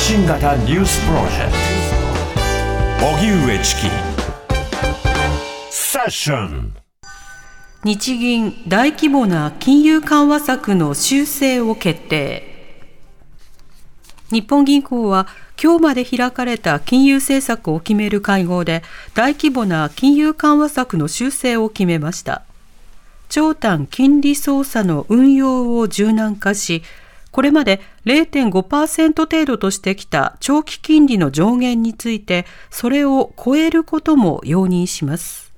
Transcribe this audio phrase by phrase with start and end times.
[0.00, 1.52] 新型ニュースプロジェク
[2.98, 3.06] ト。
[3.06, 3.82] 荻上チキ。
[5.70, 6.74] セッション。
[7.84, 12.44] 日銀大規模な金融緩和策の修正を決定。
[14.30, 15.26] 日本銀行は
[15.62, 18.82] 今日まで開かれた金融政策を決める会合で
[19.14, 22.44] 大規模な金融緩和策の修正を決めました。
[23.28, 26.82] 長短金利操作の運用を柔軟化し
[27.30, 35.52] これまで0.5%程度としてきた長期金利の上限について、それを超えることも容認します。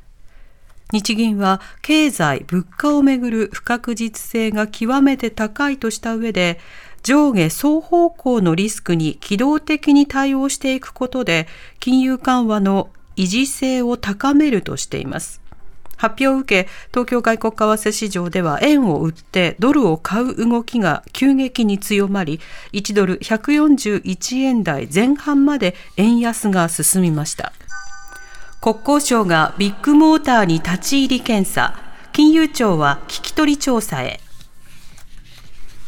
[0.93, 6.59] 日銀は経済、物価をめぐる不確実性が極めて高いとした上で、
[7.03, 11.47] 上下双方向のリスクに機動的に対応していくことで、
[11.79, 15.41] 金融緩和の維持性を高めるとしています。
[16.01, 22.41] 発表を受け、東京外国為替市場では円を売ってドルを買う動きが急激に強まり、
[22.73, 27.53] 1ドル141円台前半まで円安が進みました。
[28.63, 31.79] 国交省がビッグモーターに立ち入り検査、
[32.13, 34.21] 金融庁は聞き取り調査へ。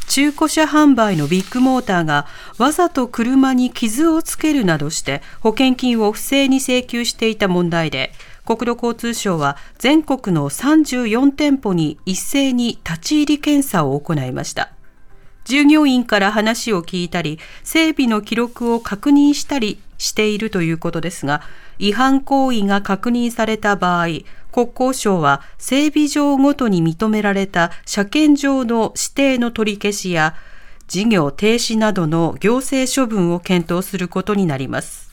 [0.09, 2.27] 中古車販売のビッグモーターが
[2.59, 8.13] わざと車に傷をつけるなどして保険金を不正に請求していた問題で、
[8.45, 14.73] 国土交通省は全国の34店舗に一斉に立ち入り検査を行いました。
[15.45, 21.43] 従業員から話を聞いたり、整備の記録を確認したりしているということですが、
[21.79, 24.07] 違反行為が確認された場合、
[24.53, 30.35] 国交省は整備場ごとに認められた車検場の指定の取り消しや
[30.89, 35.12] 事業停止などの行政処分を検討することになります。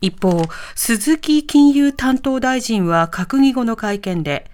[0.00, 0.42] 一方、
[0.74, 4.50] 鈴木金融担当大臣は閣議後の会見で、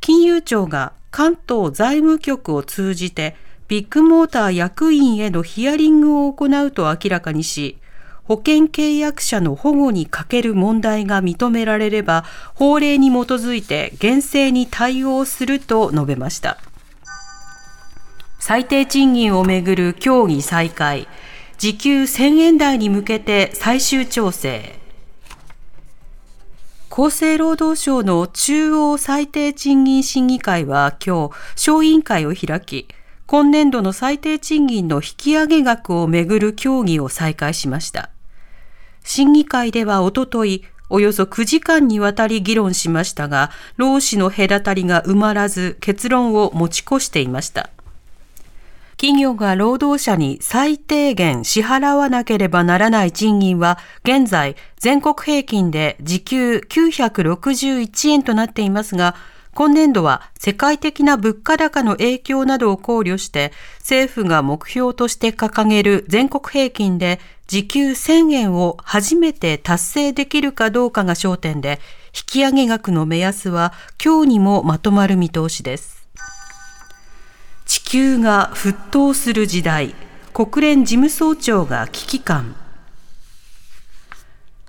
[0.00, 3.36] 金融庁が関東財務局を通じて
[3.68, 7.78] ビッグモーター役員へのヒアリングを行うと明らかにし、
[8.24, 16.58] 保険契約者の保護に欠ける問題が認められれば、法令に基づいて厳正に対応すると述べました。
[18.38, 21.08] 最低賃金をめぐる協議再開、
[21.58, 24.78] 時給1000円台に向けて最終調整。
[26.90, 32.88] 厚生労働省の中央最低賃金審議会は今日、小委員会を開き、
[33.26, 38.10] 今年度の最低賃金の引き上げ額をめぐる協議を再開しました。
[39.02, 47.70] 審議会ではおととい、およそ9時間にわたり議論しましたが、労使の隔たりが埋まらず結論を持ち越していました。
[48.96, 59.14] 企業が労働者に最低限支払わなければならない賃金は現在全国平均で時給961円となっていますが、
[59.52, 75.95] 今年度は世界的な物価高の影響などを考慮して政府が目標として掲げる全国平均で時給1000円を初めて達成できるかどうかが焦点で引き上げ額の目安は今日にもまとまる見通しです。
[77.86, 79.94] 地球が沸騰する時代
[80.34, 82.56] 国連事務総長が危機感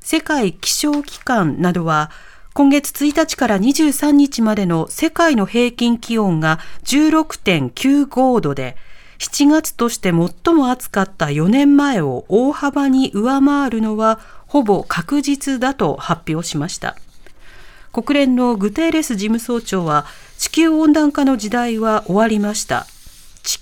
[0.02, 2.12] 世界気象機関などは
[2.54, 8.78] 今月1日から23日までの世界の平均気温が16.95度で
[9.18, 16.96] 7月として最も暑かった4年前を大幅に上回るのはほぼ確実だと発表しました。
[17.92, 20.06] 国連のグテーレス事務総長は
[20.38, 22.86] 地球温暖化の時代は終わりました。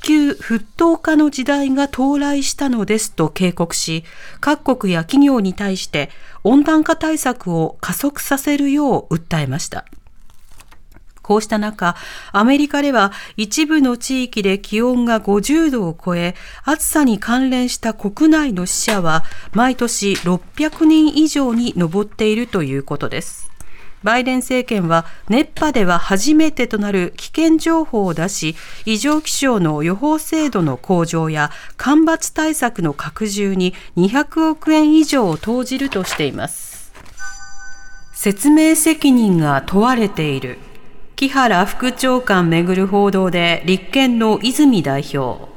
[0.05, 4.03] 地球沸騰化の時代が到来したのですと警告し、
[4.39, 6.11] 各国や企業に対して
[6.43, 9.83] 温暖化対策を加速させるよう訴えました。
[11.23, 11.95] こうした中、
[12.31, 19.23] アメリカでは一部の地域で気温が50度を超え、暑さに関連した国内の死者は
[19.53, 23.54] 毎年600人以上に上っているということです。
[24.05, 28.55] バイデン政権は熱波では初めてとなる危険情報を出し、
[28.85, 36.94] 異常気象の予報精度の向上や干ばつ対策の拡充に200億円以上を投じるとしています。
[38.13, 40.59] 説明責任が問われている。
[41.15, 45.50] 木原副長官めぐる報道で立憲の泉代表。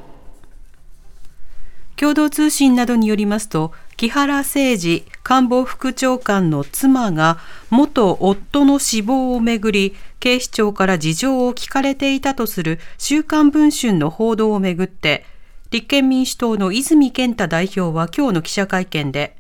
[1.96, 15.24] 共同通信などによりますと、木原誠二官房副長官の妻が元夫の死亡をめぐり、警視庁から事情を聞かれていたとする週刊文春の報道をめぐって、
[15.72, 19.36] 立憲民主党の泉健太代表は今日の記者会見で、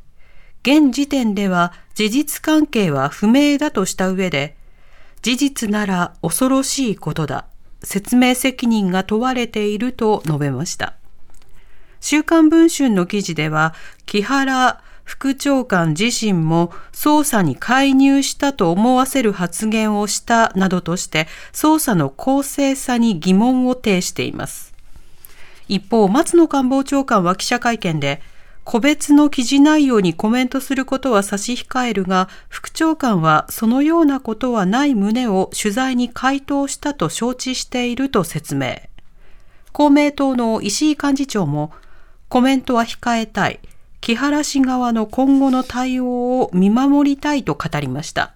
[0.62, 4.56] 現時点では事実関係は不明だとした上で、
[5.22, 7.46] 事実なら恐ろしいことだ。
[7.84, 10.97] 説明責任が問われていると述べました。
[12.00, 13.74] 週刊文春の記事では、
[14.06, 24.74] 木原副長官自身も捜査に介入したと思わせる発言をしたなどとして捜査の公正さに疑問を呈しています。
[25.66, 28.20] 一方、松野官房長官は記者会見で
[28.64, 38.82] 個別の記事内容にコメントすることは差し控えるが、副長官はそのようなことはない旨を取材に回答したと承知していると説明。
[39.72, 41.72] 公明党の石井幹事長も、
[42.28, 43.58] コメントは控えたい。
[44.00, 48.34] 木原氏側の今後の対応を見守りたいと語りました。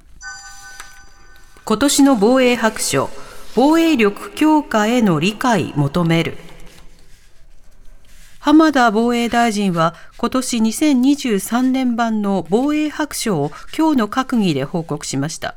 [1.64, 3.10] 今年の防衛白書、
[3.54, 6.38] 防衛力強化への理解求める。
[8.38, 15.54] 浜田防衛大臣は今年2023年版の防衛白書を今日の閣議で報告しました。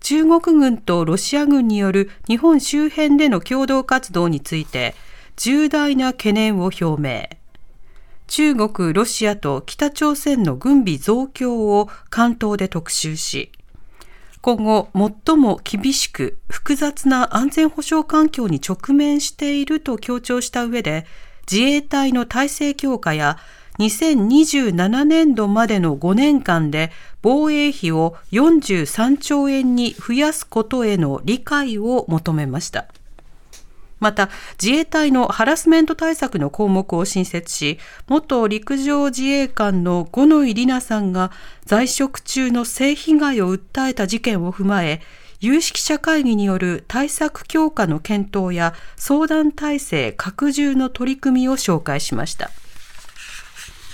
[0.00, 4.94] 中国軍とロシア軍による日本周辺での共同活動について
[5.36, 7.28] 重大な懸念を表明。
[8.26, 13.52] 中国、ロシアと北朝鮮の軍備増強を関東で特集し、
[14.40, 14.88] 今後
[15.26, 21.06] 最も厳しく複雑な安全保障環境に直面していると強調した上で、
[21.50, 23.38] 自衛隊の体制強化や
[23.78, 26.90] 2027年度までの5年間で
[27.22, 32.86] 防衛費を43兆円に増やすことへの理解を求めました。
[34.02, 37.78] また、自衛隊のハラスメント対策の項目を新設し、
[38.08, 41.30] 元陸上自衛官の五ノ井里奈さんが
[41.64, 45.00] 在職中の性被害を訴えた事件を踏まえ、
[45.38, 52.50] 有識者会議による対策強化の検討や相談体制拡充の取り組みを紹介しました。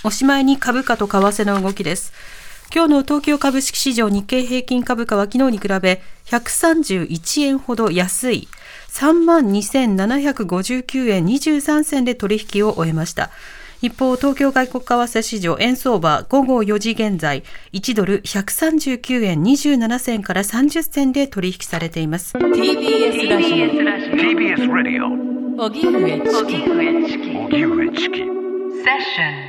[0.03, 2.13] おしまいに株価と為替の動きです。
[2.73, 8.47] 今日の東京株式市場日経平均株価は昨日に比べ131円ほど安い
[8.89, 13.29] 32,759円23銭で取引を終えました。
[13.81, 22.35] 一方、東京外国為替市場円相場午後4時現在、1ドル139円27銭から30銭で取引されています。
[22.35, 23.55] TBS ラジオ。
[24.17, 25.05] TBS ラジオ。
[25.63, 26.55] 荻上チキ。
[26.69, 28.17] 荻上チキ。
[28.17, 29.48] セッション。